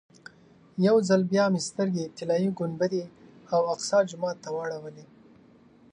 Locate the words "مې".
1.51-1.61